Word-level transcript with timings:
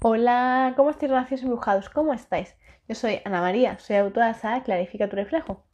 Hola, 0.00 0.74
¿cómo 0.76 0.90
estáis, 0.90 1.10
graciosos 1.10 1.42
embrujados? 1.42 1.90
¿Cómo 1.90 2.14
estáis? 2.14 2.54
Yo 2.86 2.94
soy 2.94 3.20
Ana 3.24 3.40
María, 3.40 3.80
soy 3.80 3.96
autora 3.96 4.28
de 4.28 4.34
Saga 4.34 4.62
Clarifica 4.62 5.08
tu 5.08 5.16
reflejo. 5.16 5.64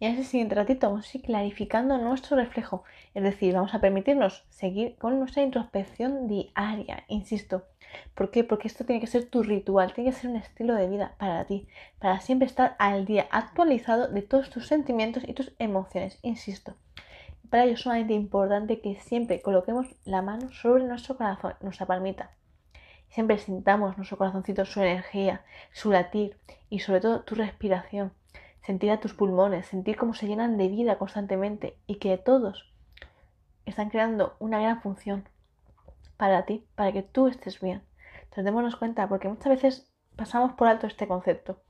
Y 0.00 0.06
en 0.06 0.14
ese 0.14 0.24
siguiente 0.24 0.54
ratito 0.54 0.88
vamos 0.88 1.12
a 1.12 1.18
ir 1.18 1.24
clarificando 1.24 1.98
nuestro 1.98 2.38
reflejo, 2.38 2.84
es 3.12 3.22
decir, 3.22 3.52
vamos 3.52 3.74
a 3.74 3.82
permitirnos 3.82 4.46
seguir 4.48 4.96
con 4.96 5.18
nuestra 5.18 5.42
introspección 5.42 6.26
diaria, 6.26 7.04
insisto. 7.08 7.64
¿Por 8.14 8.30
qué? 8.30 8.44
Porque 8.44 8.66
esto 8.66 8.86
tiene 8.86 8.98
que 8.98 9.06
ser 9.06 9.26
tu 9.26 9.42
ritual, 9.42 9.92
tiene 9.92 10.08
que 10.08 10.16
ser 10.16 10.30
un 10.30 10.36
estilo 10.36 10.74
de 10.74 10.88
vida 10.88 11.14
para 11.18 11.44
ti, 11.44 11.68
para 11.98 12.20
siempre 12.20 12.46
estar 12.46 12.76
al 12.78 13.04
día, 13.04 13.28
actualizado 13.30 14.08
de 14.08 14.22
todos 14.22 14.48
tus 14.48 14.66
sentimientos 14.66 15.22
y 15.26 15.34
tus 15.34 15.52
emociones, 15.58 16.18
insisto. 16.22 16.76
Para 17.50 17.64
ello 17.64 17.74
es 17.74 17.80
sumamente 17.80 18.14
importante 18.14 18.80
que 18.80 18.98
siempre 19.00 19.42
coloquemos 19.42 19.86
la 20.06 20.22
mano 20.22 20.50
sobre 20.50 20.84
nuestro 20.84 21.18
corazón, 21.18 21.52
nuestra 21.60 21.84
palmita. 21.84 22.30
Siempre 23.10 23.38
sintamos 23.38 23.96
nuestro 23.96 24.18
corazoncito, 24.18 24.64
su 24.64 24.80
energía, 24.80 25.42
su 25.72 25.90
latir 25.90 26.36
y 26.70 26.80
sobre 26.80 27.00
todo 27.00 27.22
tu 27.22 27.34
respiración. 27.34 28.12
Sentir 28.62 28.90
a 28.90 29.00
tus 29.00 29.14
pulmones, 29.14 29.66
sentir 29.66 29.96
cómo 29.96 30.14
se 30.14 30.26
llenan 30.26 30.58
de 30.58 30.68
vida 30.68 30.98
constantemente 30.98 31.78
y 31.86 31.96
que 31.96 32.18
todos 32.18 32.72
están 33.64 33.90
creando 33.90 34.36
una 34.38 34.60
gran 34.60 34.82
función 34.82 35.28
para 36.16 36.44
ti, 36.44 36.66
para 36.74 36.92
que 36.92 37.02
tú 37.02 37.28
estés 37.28 37.60
bien. 37.60 37.82
Entonces 38.24 38.44
démonos 38.44 38.76
cuenta, 38.76 39.08
porque 39.08 39.28
muchas 39.28 39.48
veces 39.48 39.92
pasamos 40.16 40.52
por 40.52 40.68
alto 40.68 40.86
este 40.86 41.08
concepto. 41.08 41.62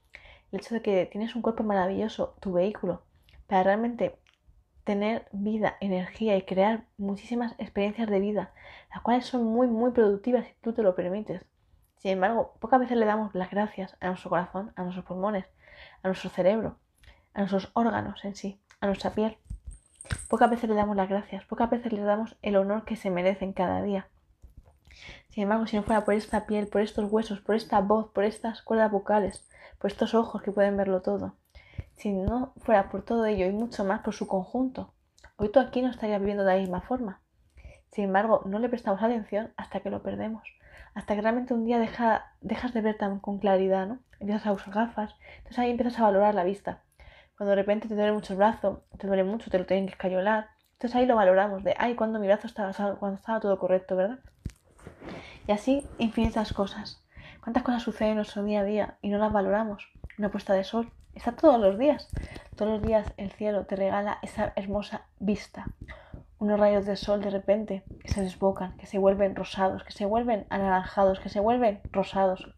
El 0.50 0.60
hecho 0.60 0.74
de 0.74 0.82
que 0.82 1.06
tienes 1.06 1.36
un 1.36 1.42
cuerpo 1.42 1.62
maravilloso, 1.62 2.34
tu 2.40 2.52
vehículo, 2.52 3.02
para 3.46 3.62
realmente 3.62 4.16
tener 4.88 5.28
vida, 5.32 5.76
energía 5.80 6.34
y 6.38 6.46
crear 6.46 6.86
muchísimas 6.96 7.54
experiencias 7.58 8.08
de 8.08 8.20
vida, 8.20 8.54
las 8.88 9.02
cuales 9.02 9.26
son 9.26 9.44
muy, 9.44 9.66
muy 9.66 9.90
productivas 9.90 10.46
si 10.46 10.54
tú 10.62 10.72
te 10.72 10.82
lo 10.82 10.94
permites. 10.94 11.44
Sin 11.98 12.12
embargo, 12.12 12.54
pocas 12.58 12.80
veces 12.80 12.96
le 12.96 13.04
damos 13.04 13.34
las 13.34 13.50
gracias 13.50 13.98
a 14.00 14.06
nuestro 14.06 14.30
corazón, 14.30 14.72
a 14.76 14.84
nuestros 14.84 15.04
pulmones, 15.04 15.44
a 16.02 16.08
nuestro 16.08 16.30
cerebro, 16.30 16.78
a 17.34 17.40
nuestros 17.40 17.70
órganos 17.74 18.24
en 18.24 18.34
sí, 18.34 18.62
a 18.80 18.86
nuestra 18.86 19.10
piel. 19.10 19.36
Pocas 20.30 20.48
veces 20.48 20.70
le 20.70 20.74
damos 20.74 20.96
las 20.96 21.10
gracias, 21.10 21.44
pocas 21.44 21.68
veces 21.68 21.92
le 21.92 22.00
damos 22.00 22.38
el 22.40 22.56
honor 22.56 22.86
que 22.86 22.96
se 22.96 23.10
merecen 23.10 23.52
cada 23.52 23.82
día. 23.82 24.08
Sin 25.28 25.42
embargo, 25.42 25.66
si 25.66 25.76
no 25.76 25.82
fuera 25.82 26.06
por 26.06 26.14
esta 26.14 26.46
piel, 26.46 26.66
por 26.68 26.80
estos 26.80 27.12
huesos, 27.12 27.42
por 27.42 27.56
esta 27.56 27.82
voz, 27.82 28.10
por 28.10 28.24
estas 28.24 28.62
cuerdas 28.62 28.90
vocales, 28.90 29.46
por 29.78 29.90
estos 29.90 30.14
ojos 30.14 30.40
que 30.40 30.50
pueden 30.50 30.78
verlo 30.78 31.02
todo, 31.02 31.34
si 31.98 32.12
no 32.12 32.52
fuera 32.58 32.90
por 32.90 33.02
todo 33.02 33.26
ello 33.26 33.46
y 33.46 33.52
mucho 33.52 33.84
más 33.84 34.00
por 34.00 34.14
su 34.14 34.28
conjunto, 34.28 34.94
hoy 35.36 35.50
tú 35.50 35.58
aquí 35.58 35.82
no 35.82 35.90
estarías 35.90 36.20
viviendo 36.20 36.44
de 36.44 36.54
la 36.54 36.60
misma 36.60 36.80
forma. 36.80 37.20
Sin 37.90 38.04
embargo, 38.04 38.42
no 38.46 38.60
le 38.60 38.68
prestamos 38.68 39.02
atención 39.02 39.52
hasta 39.56 39.80
que 39.80 39.90
lo 39.90 40.00
perdemos, 40.00 40.44
hasta 40.94 41.16
que 41.16 41.22
realmente 41.22 41.54
un 41.54 41.64
día 41.64 41.80
deja, 41.80 42.32
dejas 42.40 42.72
de 42.72 42.82
ver 42.82 42.96
tan 42.96 43.18
con 43.18 43.40
claridad, 43.40 43.88
¿no? 43.88 43.98
Empiezas 44.20 44.46
a 44.46 44.52
usar 44.52 44.72
gafas, 44.72 45.16
entonces 45.38 45.58
ahí 45.58 45.70
empiezas 45.70 45.98
a 45.98 46.04
valorar 46.04 46.36
la 46.36 46.44
vista. 46.44 46.84
Cuando 47.36 47.50
de 47.50 47.56
repente 47.56 47.88
te 47.88 47.94
duele 47.94 48.12
mucho 48.12 48.32
el 48.32 48.38
brazo, 48.38 48.84
te 48.96 49.08
duele 49.08 49.24
mucho, 49.24 49.50
te 49.50 49.58
lo 49.58 49.66
tienen 49.66 49.86
que 49.86 49.92
escayolar, 49.92 50.50
entonces 50.74 50.94
ahí 50.94 51.06
lo 51.06 51.16
valoramos, 51.16 51.64
de, 51.64 51.74
ay, 51.78 51.96
cuando 51.96 52.20
mi 52.20 52.28
brazo 52.28 52.46
estaba, 52.46 52.72
cuando 52.96 53.16
estaba 53.16 53.40
todo 53.40 53.58
correcto, 53.58 53.96
¿verdad? 53.96 54.20
Y 55.48 55.52
así 55.52 55.84
infinitas 55.98 56.52
cosas. 56.52 57.04
¿Cuántas 57.42 57.64
cosas 57.64 57.82
suceden 57.82 58.10
en 58.10 58.16
nuestro 58.16 58.44
día 58.44 58.60
a 58.60 58.64
día 58.64 58.98
y 59.02 59.08
no 59.08 59.18
las 59.18 59.32
valoramos? 59.32 59.88
Una 60.16 60.30
puesta 60.30 60.52
de 60.52 60.62
sol, 60.62 60.92
Está 61.18 61.32
todos 61.32 61.58
los 61.58 61.76
días. 61.76 62.08
Todos 62.54 62.74
los 62.74 62.80
días 62.80 63.12
el 63.16 63.32
cielo 63.32 63.66
te 63.66 63.74
regala 63.74 64.18
esa 64.22 64.52
hermosa 64.54 65.02
vista. 65.18 65.66
Unos 66.38 66.60
rayos 66.60 66.86
de 66.86 66.94
sol 66.94 67.20
de 67.20 67.30
repente 67.30 67.82
que 68.00 68.06
se 68.06 68.22
desbocan, 68.22 68.76
que 68.76 68.86
se 68.86 68.98
vuelven 68.98 69.34
rosados, 69.34 69.82
que 69.82 69.90
se 69.90 70.06
vuelven 70.06 70.46
anaranjados, 70.48 71.18
que 71.18 71.28
se 71.28 71.40
vuelven 71.40 71.80
rosados, 71.90 72.54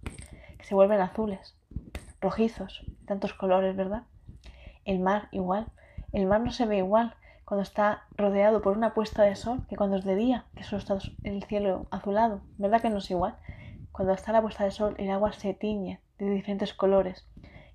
que 0.58 0.64
se 0.66 0.74
vuelven 0.74 1.00
azules, 1.00 1.56
rojizos, 2.20 2.84
tantos 3.06 3.32
colores, 3.32 3.74
¿verdad? 3.74 4.02
El 4.84 4.98
mar 4.98 5.28
igual. 5.30 5.68
El 6.12 6.26
mar 6.26 6.42
no 6.42 6.50
se 6.50 6.66
ve 6.66 6.76
igual 6.76 7.14
cuando 7.46 7.62
está 7.62 8.02
rodeado 8.14 8.60
por 8.60 8.76
una 8.76 8.92
puesta 8.92 9.22
de 9.22 9.36
sol 9.36 9.64
que 9.70 9.76
cuando 9.76 9.96
es 9.96 10.04
de 10.04 10.16
día, 10.16 10.44
que 10.54 10.64
solo 10.64 10.80
está 10.80 10.98
el 11.24 11.44
cielo 11.44 11.86
azulado. 11.90 12.42
¿Verdad 12.58 12.82
que 12.82 12.90
no 12.90 12.98
es 12.98 13.10
igual? 13.10 13.36
Cuando 13.90 14.12
está 14.12 14.32
la 14.32 14.42
puesta 14.42 14.64
de 14.64 14.70
sol, 14.70 14.96
el 14.98 15.10
agua 15.10 15.32
se 15.32 15.54
tiñe 15.54 15.98
de 16.18 16.28
diferentes 16.28 16.74
colores 16.74 17.26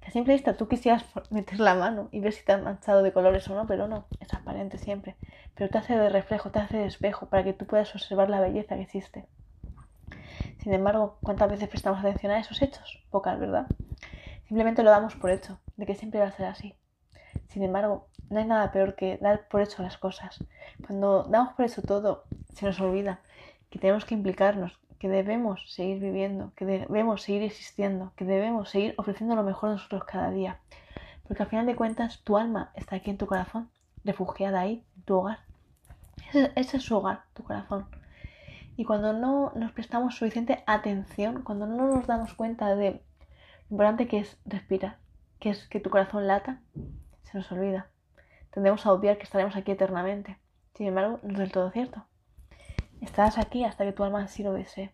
a 0.05 0.11
simple 0.11 0.33
vista 0.33 0.55
tú 0.55 0.67
quisieras 0.67 1.03
meter 1.31 1.59
la 1.59 1.73
mano 1.73 2.09
y 2.11 2.19
ver 2.19 2.31
si 2.31 2.45
te 2.45 2.51
han 2.51 2.63
manchado 2.63 3.01
de 3.01 3.11
colores 3.11 3.47
o 3.49 3.55
no, 3.55 3.65
pero 3.65 3.87
no, 3.87 4.05
es 4.19 4.27
transparente 4.27 4.77
siempre. 4.77 5.15
Pero 5.55 5.69
te 5.69 5.79
hace 5.79 5.97
de 5.97 6.09
reflejo, 6.09 6.51
te 6.51 6.59
hace 6.59 6.77
de 6.77 6.85
espejo 6.85 7.25
para 7.25 7.43
que 7.43 7.53
tú 7.53 7.65
puedas 7.65 7.93
observar 7.95 8.29
la 8.29 8.39
belleza 8.39 8.75
que 8.75 8.83
existe. 8.83 9.25
Sin 10.59 10.73
embargo, 10.73 11.17
¿cuántas 11.23 11.49
veces 11.49 11.69
prestamos 11.69 11.99
atención 11.99 12.31
a 12.31 12.39
esos 12.39 12.61
hechos? 12.61 13.03
Pocas, 13.09 13.39
¿verdad? 13.39 13.65
Simplemente 14.47 14.83
lo 14.83 14.91
damos 14.91 15.15
por 15.15 15.31
hecho, 15.31 15.59
de 15.75 15.85
que 15.87 15.95
siempre 15.95 16.19
va 16.19 16.27
a 16.27 16.31
ser 16.31 16.45
así. 16.45 16.75
Sin 17.47 17.63
embargo, 17.63 18.07
no 18.29 18.39
hay 18.39 18.45
nada 18.45 18.71
peor 18.71 18.95
que 18.95 19.17
dar 19.17 19.47
por 19.47 19.61
hecho 19.61 19.81
las 19.81 19.97
cosas. 19.97 20.43
Cuando 20.85 21.23
damos 21.23 21.53
por 21.53 21.65
hecho 21.65 21.81
todo, 21.81 22.25
se 22.53 22.65
nos 22.65 22.79
olvida 22.79 23.21
que 23.71 23.79
tenemos 23.79 24.05
que 24.05 24.13
implicarnos, 24.13 24.79
que 24.99 25.09
debemos 25.09 25.71
seguir 25.71 25.99
viviendo, 25.99 26.51
que 26.55 26.65
debemos 26.65 27.21
seguir 27.21 27.43
existiendo, 27.43 28.13
que 28.15 28.25
debemos 28.25 28.69
seguir 28.69 28.93
ofreciendo 28.97 29.35
lo 29.35 29.43
mejor 29.43 29.69
de 29.69 29.75
nosotros 29.75 30.03
cada 30.05 30.31
día. 30.31 30.59
Porque 31.27 31.43
al 31.43 31.49
final 31.49 31.65
de 31.65 31.75
cuentas 31.75 32.21
tu 32.23 32.37
alma 32.37 32.71
está 32.75 32.97
aquí 32.97 33.09
en 33.09 33.17
tu 33.17 33.25
corazón, 33.25 33.69
refugiada 34.03 34.61
ahí, 34.61 34.83
en 34.95 35.03
tu 35.03 35.15
hogar. 35.15 35.39
Ese, 36.55 36.77
es 36.77 36.83
su 36.83 36.95
hogar, 36.95 37.23
tu 37.33 37.43
corazón. 37.43 37.87
Y 38.77 38.85
cuando 38.85 39.13
no 39.13 39.51
nos 39.55 39.71
prestamos 39.71 40.15
suficiente 40.15 40.63
atención, 40.67 41.43
cuando 41.43 41.65
no 41.65 41.87
nos 41.87 42.07
damos 42.07 42.33
cuenta 42.33 42.75
de 42.75 42.91
lo 42.91 43.71
importante 43.71 44.07
que 44.07 44.19
es 44.19 44.37
respirar, 44.45 44.97
que 45.39 45.49
es 45.49 45.67
que 45.67 45.79
tu 45.79 45.89
corazón 45.89 46.27
lata, 46.27 46.61
se 47.23 47.37
nos 47.37 47.51
olvida. 47.51 47.87
Tendemos 48.51 48.85
a 48.85 48.93
obviar 48.93 49.17
que 49.17 49.23
estaremos 49.23 49.55
aquí 49.55 49.71
eternamente. 49.71 50.37
Sin 50.75 50.87
embargo, 50.87 51.19
no 51.23 51.33
es 51.33 51.39
del 51.39 51.51
todo 51.51 51.71
cierto. 51.71 52.05
Estarás 53.01 53.37
aquí 53.37 53.63
hasta 53.63 53.85
que 53.85 53.93
tu 53.93 54.03
alma 54.03 54.23
así 54.23 54.43
lo 54.43 54.53
desee. 54.53 54.93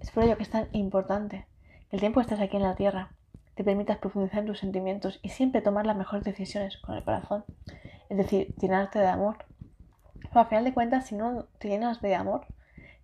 Es 0.00 0.10
por 0.10 0.24
ello 0.24 0.36
que 0.36 0.42
es 0.42 0.50
tan 0.50 0.68
importante 0.72 1.46
que 1.88 1.96
el 1.96 2.00
tiempo 2.00 2.20
que 2.20 2.24
estés 2.24 2.40
aquí 2.40 2.56
en 2.56 2.62
la 2.62 2.74
tierra 2.74 3.14
te 3.54 3.64
permitas 3.64 3.98
profundizar 3.98 4.40
en 4.40 4.46
tus 4.46 4.58
sentimientos 4.58 5.20
y 5.22 5.28
siempre 5.28 5.60
tomar 5.60 5.86
las 5.86 5.96
mejores 5.96 6.24
decisiones 6.24 6.78
con 6.78 6.96
el 6.96 7.04
corazón. 7.04 7.44
Es 8.08 8.16
decir, 8.16 8.54
llenarte 8.56 8.98
de 8.98 9.06
amor. 9.06 9.44
Pero 10.20 10.40
al 10.40 10.46
final 10.46 10.64
de 10.64 10.74
cuentas, 10.74 11.06
si 11.06 11.14
no 11.14 11.44
te 11.58 11.68
llenas 11.68 12.00
de 12.00 12.14
amor, 12.14 12.46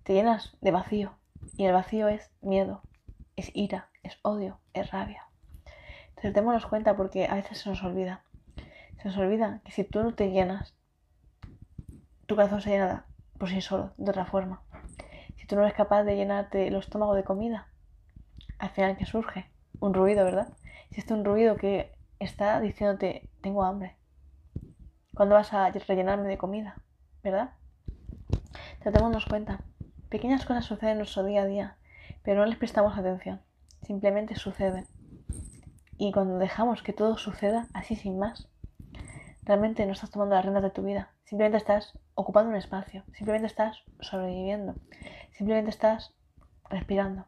te 0.02 0.14
llenas 0.14 0.56
de 0.60 0.70
vacío. 0.70 1.18
Y 1.56 1.66
el 1.66 1.72
vacío 1.72 2.08
es 2.08 2.30
miedo, 2.40 2.82
es 3.36 3.50
ira, 3.54 3.90
es 4.02 4.18
odio, 4.22 4.60
es 4.72 4.90
rabia. 4.90 5.28
Entonces 6.08 6.34
démonos 6.34 6.66
cuenta 6.66 6.96
porque 6.96 7.26
a 7.26 7.34
veces 7.34 7.58
se 7.58 7.68
nos 7.68 7.82
olvida. 7.82 8.24
Se 9.02 9.08
nos 9.08 9.16
olvida 9.16 9.60
que 9.64 9.72
si 9.72 9.84
tú 9.84 10.02
no 10.02 10.14
te 10.14 10.30
llenas, 10.30 10.74
tu 12.26 12.34
corazón 12.34 12.60
se 12.60 12.70
llena 12.70 13.06
por 13.38 13.48
sí 13.48 13.60
solo, 13.60 13.92
de 13.96 14.10
otra 14.10 14.26
forma. 14.26 14.62
Si 15.36 15.46
tú 15.46 15.56
no 15.56 15.62
eres 15.62 15.74
capaz 15.74 16.02
de 16.04 16.16
llenarte 16.16 16.66
el 16.66 16.74
estómago 16.74 17.14
de 17.14 17.24
comida, 17.24 17.68
al 18.58 18.70
final 18.70 18.96
que 18.96 19.06
surge 19.06 19.50
un 19.80 19.94
ruido, 19.94 20.24
¿verdad? 20.24 20.48
Si 20.90 21.00
es 21.00 21.10
un 21.10 21.24
ruido 21.24 21.56
que 21.56 21.92
está 22.18 22.60
diciéndote, 22.60 23.28
tengo 23.40 23.64
hambre. 23.64 23.96
¿Cuándo 25.14 25.36
vas 25.36 25.52
a 25.52 25.70
rellenarme 25.70 26.28
de 26.28 26.38
comida? 26.38 26.76
¿Verdad? 27.22 27.52
Tratémonos 28.80 29.26
cuenta. 29.26 29.60
Pequeñas 30.08 30.44
cosas 30.44 30.64
suceden 30.64 30.92
en 30.92 30.98
nuestro 30.98 31.24
día 31.24 31.42
a 31.42 31.46
día, 31.46 31.76
pero 32.22 32.40
no 32.40 32.46
les 32.46 32.58
prestamos 32.58 32.96
atención. 32.96 33.40
Simplemente 33.82 34.34
suceden. 34.34 34.86
Y 35.96 36.12
cuando 36.12 36.38
dejamos 36.38 36.82
que 36.82 36.92
todo 36.92 37.16
suceda 37.18 37.66
así 37.74 37.96
sin 37.96 38.18
más, 38.18 38.48
realmente 39.42 39.84
no 39.86 39.92
estás 39.92 40.10
tomando 40.10 40.34
las 40.34 40.44
riendas 40.44 40.62
de 40.62 40.70
tu 40.70 40.82
vida. 40.82 41.10
Simplemente 41.28 41.58
estás 41.58 41.92
ocupando 42.14 42.48
un 42.48 42.56
espacio, 42.56 43.04
simplemente 43.12 43.48
estás 43.48 43.82
sobreviviendo, 44.00 44.76
simplemente 45.36 45.68
estás 45.68 46.14
respirando. 46.70 47.26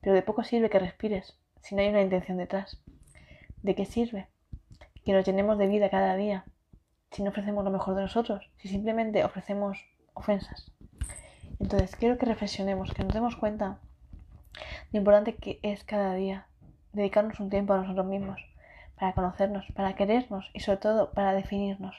Pero 0.00 0.14
de 0.14 0.22
poco 0.22 0.44
sirve 0.44 0.70
que 0.70 0.78
respires 0.78 1.36
si 1.62 1.74
no 1.74 1.82
hay 1.82 1.88
una 1.88 2.02
intención 2.02 2.38
detrás. 2.38 2.80
¿De 3.60 3.74
qué 3.74 3.86
sirve 3.86 4.28
que 5.04 5.12
nos 5.12 5.26
llenemos 5.26 5.58
de 5.58 5.66
vida 5.66 5.90
cada 5.90 6.14
día 6.14 6.44
si 7.10 7.24
no 7.24 7.30
ofrecemos 7.30 7.64
lo 7.64 7.72
mejor 7.72 7.96
de 7.96 8.02
nosotros, 8.02 8.48
si 8.58 8.68
simplemente 8.68 9.24
ofrecemos 9.24 9.84
ofensas? 10.14 10.70
Entonces, 11.58 11.96
quiero 11.96 12.18
que 12.18 12.26
reflexionemos, 12.26 12.94
que 12.94 13.02
nos 13.02 13.14
demos 13.14 13.34
cuenta 13.34 13.80
de 14.52 14.60
lo 14.92 14.98
importante 14.98 15.34
que 15.34 15.58
es 15.64 15.82
cada 15.82 16.14
día 16.14 16.46
dedicarnos 16.92 17.40
un 17.40 17.50
tiempo 17.50 17.72
a 17.72 17.78
nosotros 17.78 18.06
mismos, 18.06 18.40
para 18.94 19.12
conocernos, 19.12 19.66
para 19.74 19.96
querernos 19.96 20.48
y 20.54 20.60
sobre 20.60 20.78
todo 20.78 21.10
para 21.10 21.32
definirnos. 21.32 21.96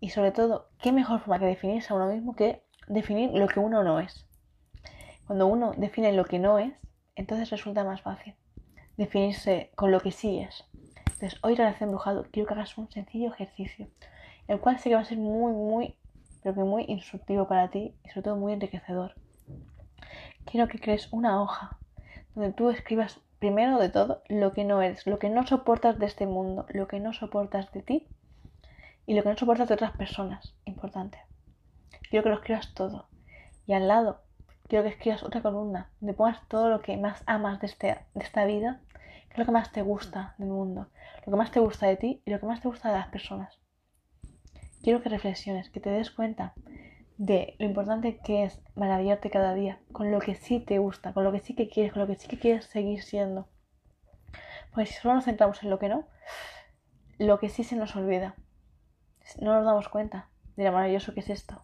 Y 0.00 0.10
sobre 0.10 0.32
todo, 0.32 0.68
¿qué 0.80 0.92
mejor 0.92 1.20
forma 1.20 1.38
que 1.38 1.46
definirse 1.46 1.92
a 1.92 1.96
uno 1.96 2.06
mismo 2.06 2.36
que 2.36 2.62
definir 2.88 3.30
lo 3.32 3.48
que 3.48 3.60
uno 3.60 3.82
no 3.82 4.00
es? 4.00 4.26
Cuando 5.26 5.46
uno 5.46 5.72
define 5.76 6.12
lo 6.12 6.24
que 6.24 6.38
no 6.38 6.58
es, 6.58 6.72
entonces 7.14 7.50
resulta 7.50 7.82
más 7.82 8.02
fácil 8.02 8.34
definirse 8.96 9.70
con 9.74 9.90
lo 9.90 10.00
que 10.00 10.10
sí 10.10 10.38
es. 10.38 10.64
Entonces, 10.98 11.38
hoy 11.42 11.54
Relación 11.54 11.88
Embrujado 11.88 12.26
quiero 12.30 12.46
que 12.46 12.54
hagas 12.54 12.76
un 12.78 12.90
sencillo 12.90 13.32
ejercicio, 13.32 13.88
el 14.48 14.60
cual 14.60 14.78
sé 14.78 14.88
que 14.88 14.94
va 14.94 15.02
a 15.02 15.04
ser 15.04 15.18
muy, 15.18 15.52
muy, 15.52 15.96
pero 16.42 16.54
que 16.54 16.62
muy 16.62 16.84
instructivo 16.88 17.48
para 17.48 17.70
ti 17.70 17.94
y 18.04 18.08
sobre 18.10 18.22
todo 18.22 18.36
muy 18.36 18.52
enriquecedor. 18.52 19.14
quiero 20.44 20.68
que 20.68 20.78
crees 20.78 21.12
una 21.12 21.42
hoja 21.42 21.78
donde 22.34 22.52
tú 22.52 22.70
escribas 22.70 23.20
primero 23.38 23.78
de 23.78 23.88
todo 23.88 24.22
lo 24.28 24.52
que 24.52 24.64
no 24.64 24.80
eres, 24.82 25.06
lo 25.06 25.18
que 25.18 25.30
no 25.30 25.46
soportas 25.46 25.98
de 25.98 26.06
este 26.06 26.26
mundo, 26.26 26.66
lo 26.68 26.86
que 26.86 27.00
no 27.00 27.12
soportas 27.12 27.72
de 27.72 27.82
ti 27.82 28.08
y 29.06 29.14
lo 29.14 29.22
que 29.22 29.28
no 29.30 29.36
soportas 29.36 29.68
de 29.68 29.74
otras 29.74 29.96
personas. 29.96 30.54
Importante. 30.64 31.18
Quiero 32.10 32.24
que 32.24 32.30
lo 32.30 32.34
escribas 32.36 32.74
todo. 32.74 33.08
Y 33.66 33.72
al 33.72 33.88
lado, 33.88 34.22
quiero 34.68 34.84
que 34.84 34.90
escribas 34.90 35.22
otra 35.22 35.42
columna 35.42 35.90
donde 36.00 36.14
pongas 36.14 36.46
todo 36.48 36.68
lo 36.68 36.82
que 36.82 36.96
más 36.96 37.22
amas 37.26 37.60
de, 37.60 37.66
este, 37.66 37.86
de 38.14 38.24
esta 38.24 38.44
vida, 38.44 38.80
que 39.28 39.32
es 39.32 39.38
lo 39.38 39.44
que 39.44 39.52
más 39.52 39.72
te 39.72 39.82
gusta 39.82 40.34
del 40.38 40.48
mundo, 40.48 40.88
lo 41.24 41.32
que 41.32 41.36
más 41.36 41.50
te 41.50 41.60
gusta 41.60 41.86
de 41.86 41.96
ti 41.96 42.22
y 42.24 42.30
lo 42.30 42.40
que 42.40 42.46
más 42.46 42.60
te 42.60 42.68
gusta 42.68 42.88
de 42.88 42.98
las 42.98 43.08
personas. 43.08 43.60
Quiero 44.82 45.02
que 45.02 45.08
reflexiones, 45.08 45.70
que 45.70 45.80
te 45.80 45.90
des 45.90 46.10
cuenta 46.10 46.54
de 47.18 47.56
lo 47.58 47.66
importante 47.66 48.18
que 48.18 48.44
es 48.44 48.60
maravillarte 48.74 49.30
cada 49.30 49.54
día 49.54 49.80
con 49.92 50.12
lo 50.12 50.20
que 50.20 50.34
sí 50.34 50.60
te 50.60 50.78
gusta, 50.78 51.12
con 51.12 51.24
lo 51.24 51.32
que 51.32 51.40
sí 51.40 51.54
que 51.54 51.68
quieres, 51.68 51.92
con 51.92 52.02
lo 52.02 52.06
que 52.06 52.16
sí 52.16 52.28
que 52.28 52.38
quieres 52.38 52.66
seguir 52.66 53.02
siendo. 53.02 53.48
Porque 54.70 54.86
si 54.86 54.94
solo 54.94 55.14
nos 55.14 55.24
centramos 55.24 55.62
en 55.62 55.70
lo 55.70 55.78
que 55.78 55.88
no, 55.88 56.06
lo 57.18 57.38
que 57.38 57.48
sí 57.48 57.64
se 57.64 57.76
nos 57.76 57.96
olvida. 57.96 58.36
No 59.40 59.54
nos 59.54 59.64
damos 59.64 59.88
cuenta 59.88 60.28
de 60.56 60.64
lo 60.64 60.72
maravilloso 60.72 61.14
que 61.14 61.20
es 61.20 61.30
esto. 61.30 61.62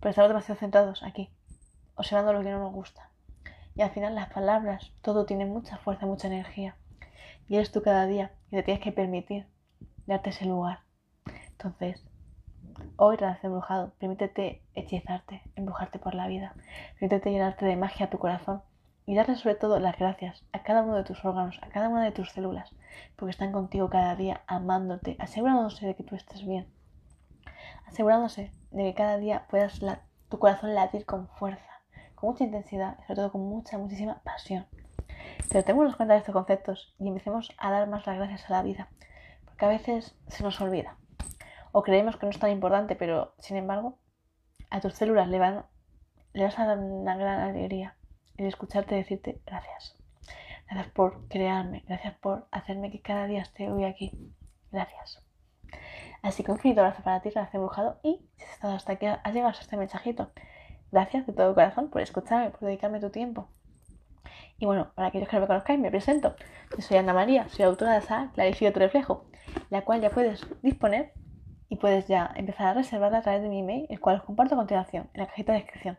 Pero 0.00 0.10
estamos 0.10 0.30
demasiado 0.30 0.58
centrados 0.58 1.02
aquí, 1.02 1.30
observando 1.94 2.32
lo 2.32 2.42
que 2.42 2.50
no 2.50 2.58
nos 2.58 2.72
gusta. 2.72 3.10
Y 3.74 3.82
al 3.82 3.90
final 3.90 4.14
las 4.14 4.32
palabras, 4.32 4.92
todo 5.02 5.26
tiene 5.26 5.46
mucha 5.46 5.78
fuerza, 5.78 6.06
mucha 6.06 6.28
energía. 6.28 6.76
Y 7.48 7.56
eres 7.56 7.70
tú 7.70 7.82
cada 7.82 8.06
día 8.06 8.32
y 8.50 8.56
te 8.56 8.62
tienes 8.62 8.82
que 8.82 8.92
permitir 8.92 9.46
darte 10.06 10.30
ese 10.30 10.46
lugar. 10.46 10.80
Entonces, 11.52 12.02
Hoy 12.96 13.16
has 13.22 13.42
embrujado, 13.44 13.92
permítete 13.98 14.62
hechizarte, 14.74 15.42
embrujarte 15.54 15.98
por 15.98 16.14
la 16.14 16.28
vida, 16.28 16.54
permítete 16.98 17.30
llenarte 17.30 17.64
de 17.66 17.76
magia 17.76 18.06
a 18.06 18.10
tu 18.10 18.18
corazón 18.18 18.62
y 19.06 19.14
darle 19.14 19.36
sobre 19.36 19.54
todo 19.54 19.78
las 19.78 19.98
gracias 19.98 20.44
a 20.52 20.62
cada 20.62 20.82
uno 20.82 20.96
de 20.96 21.04
tus 21.04 21.24
órganos, 21.24 21.58
a 21.62 21.68
cada 21.68 21.88
una 21.88 22.04
de 22.04 22.12
tus 22.12 22.30
células, 22.32 22.74
porque 23.16 23.30
están 23.30 23.52
contigo 23.52 23.90
cada 23.90 24.14
día 24.16 24.42
amándote, 24.46 25.16
asegurándose 25.18 25.86
de 25.86 25.94
que 25.94 26.02
tú 26.02 26.14
estés 26.14 26.46
bien, 26.46 26.66
asegurándose 27.86 28.52
de 28.70 28.84
que 28.84 28.94
cada 28.94 29.18
día 29.18 29.46
puedas 29.48 29.80
tu 30.28 30.38
corazón 30.38 30.74
latir 30.74 31.04
con 31.06 31.28
fuerza, 31.28 31.82
con 32.14 32.30
mucha 32.30 32.44
intensidad 32.44 32.98
y 32.98 33.02
sobre 33.02 33.16
todo 33.16 33.32
con 33.32 33.42
mucha, 33.42 33.78
muchísima 33.78 34.20
pasión. 34.22 34.66
Pero 35.50 35.64
tenemos 35.64 35.96
cuenta 35.96 36.14
de 36.14 36.20
estos 36.20 36.32
conceptos 36.32 36.94
y 36.98 37.08
empecemos 37.08 37.52
a 37.58 37.70
dar 37.70 37.88
más 37.88 38.06
las 38.06 38.16
gracias 38.16 38.48
a 38.48 38.52
la 38.52 38.62
vida, 38.62 38.88
porque 39.44 39.64
a 39.64 39.68
veces 39.68 40.14
se 40.28 40.42
nos 40.42 40.60
olvida 40.60 40.96
o 41.72 41.82
creemos 41.82 42.16
que 42.16 42.26
no 42.26 42.30
es 42.30 42.38
tan 42.38 42.50
importante, 42.50 42.96
pero 42.96 43.34
sin 43.38 43.56
embargo, 43.56 43.98
a 44.70 44.80
tus 44.80 44.94
células 44.94 45.28
le, 45.28 45.38
van, 45.38 45.64
le 46.32 46.44
vas 46.44 46.58
a 46.58 46.66
dar 46.66 46.78
una 46.78 47.16
gran 47.16 47.40
alegría 47.40 47.96
el 48.42 48.48
escucharte 48.48 48.94
decirte 48.94 49.40
gracias. 49.46 49.96
Gracias 50.70 50.92
por 50.92 51.26
crearme, 51.28 51.82
gracias 51.86 52.14
por 52.14 52.46
hacerme 52.50 52.90
que 52.90 53.00
cada 53.00 53.26
día 53.26 53.42
esté 53.42 53.70
hoy 53.70 53.84
aquí. 53.84 54.12
Gracias. 54.70 55.22
Así 56.22 56.44
que 56.44 56.52
un 56.52 56.58
finito 56.58 56.80
abrazo 56.80 57.02
para 57.02 57.20
ti, 57.20 57.30
gracias 57.30 57.54
embrujado. 57.54 57.98
Y 58.02 58.20
si 58.36 58.44
has 58.44 58.52
estado 58.52 58.74
hasta 58.74 58.92
aquí, 58.92 59.06
has 59.06 59.32
llegado 59.32 59.50
hasta 59.50 59.62
este 59.62 59.76
mensajito. 59.76 60.30
Gracias 60.92 61.26
de 61.26 61.32
todo 61.32 61.54
corazón 61.54 61.90
por 61.90 62.02
escucharme, 62.02 62.50
por 62.50 62.60
dedicarme 62.60 63.00
tu 63.00 63.10
tiempo. 63.10 63.48
Y 64.58 64.66
bueno, 64.66 64.92
para 64.94 65.08
aquellos 65.08 65.28
que 65.28 65.36
no 65.36 65.42
me 65.42 65.46
conozcáis, 65.46 65.80
me 65.80 65.90
presento. 65.90 66.36
Yo 66.76 66.82
soy 66.82 66.98
Ana 66.98 67.14
María, 67.14 67.48
soy 67.48 67.64
autora 67.64 67.92
de 67.92 67.98
esa 67.98 68.30
Clarifica 68.34 68.72
tu 68.72 68.78
reflejo, 68.78 69.24
la 69.70 69.82
cual 69.82 70.02
ya 70.02 70.10
puedes 70.10 70.46
disponer 70.62 71.12
y 71.68 71.76
puedes 71.76 72.06
ya 72.08 72.30
empezar 72.36 72.66
a 72.66 72.74
reservarla 72.74 73.18
a 73.18 73.22
través 73.22 73.42
de 73.42 73.48
mi 73.48 73.60
email, 73.60 73.86
el 73.88 74.00
cual 74.00 74.16
os 74.16 74.22
comparto 74.22 74.54
a 74.54 74.58
continuación 74.58 75.08
en 75.14 75.20
la 75.20 75.28
cajita 75.28 75.52
de 75.52 75.60
descripción. 75.60 75.98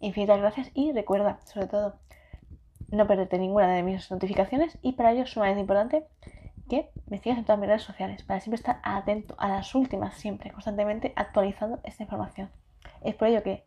Infinitas 0.00 0.40
gracias 0.40 0.70
y 0.74 0.92
recuerda, 0.92 1.38
sobre 1.44 1.66
todo, 1.66 1.94
no 2.88 3.06
perderte 3.06 3.38
ninguna 3.38 3.68
de 3.68 3.82
mis 3.82 4.10
notificaciones 4.10 4.78
y 4.82 4.92
para 4.92 5.12
ello 5.12 5.22
es 5.22 5.30
sumamente 5.30 5.60
importante 5.60 6.04
que 6.68 6.90
me 7.06 7.18
sigas 7.18 7.38
en 7.38 7.44
todas 7.44 7.58
mis 7.58 7.68
redes 7.68 7.82
sociales 7.82 8.22
para 8.22 8.40
siempre 8.40 8.56
estar 8.56 8.80
atento 8.82 9.34
a 9.38 9.48
las 9.48 9.74
últimas, 9.74 10.14
siempre, 10.14 10.52
constantemente 10.52 11.12
actualizando 11.16 11.80
esta 11.84 12.02
información. 12.02 12.50
Es 13.02 13.14
por 13.14 13.28
ello 13.28 13.42
que 13.42 13.64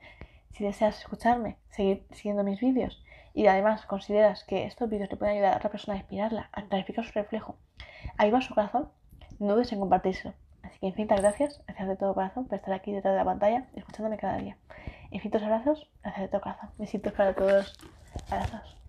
si 0.53 0.63
deseas 0.63 1.00
escucharme, 1.00 1.57
seguir 1.69 2.06
siguiendo 2.12 2.44
mis 2.44 2.59
vídeos 2.59 3.03
y 3.33 3.47
además 3.47 3.85
consideras 3.85 4.44
que 4.44 4.65
estos 4.65 4.89
vídeos 4.89 5.09
le 5.09 5.18
pueden 5.18 5.35
ayudar 5.35 5.53
a 5.53 5.57
otra 5.57 5.69
persona 5.69 5.95
a 5.95 6.00
inspirarla, 6.00 6.50
a 6.51 6.63
clarificar 6.63 7.06
su 7.06 7.12
reflejo, 7.13 7.57
a 8.18 8.24
a 8.24 8.41
su 8.41 8.53
corazón, 8.56 8.89
no 9.39 9.56
dudes 9.56 9.71
en 9.71 9.80
compartírselo. 9.80 10.33
Así 10.62 10.80
que 10.80 10.88
infinitas 10.88 11.21
gracias, 11.21 11.62
gracias 11.68 11.88
de 11.88 11.95
todo 11.95 12.13
corazón 12.13 12.45
por 12.45 12.57
estar 12.57 12.74
aquí 12.74 12.91
detrás 12.91 13.13
de 13.13 13.19
la 13.19 13.25
pantalla, 13.25 13.68
escuchándome 13.75 14.18
cada 14.18 14.38
día. 14.38 14.57
Infinitos 15.13 15.44
abrazos, 15.44 15.88
de 16.04 16.27
todo 16.27 16.42
corazón. 16.42 16.71
Besitos 16.80 17.13
para 17.13 17.36
todos. 17.36 17.77
Abrazos. 18.31 18.82